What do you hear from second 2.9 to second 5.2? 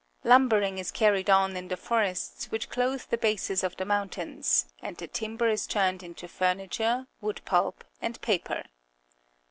the bases of the mountains, and the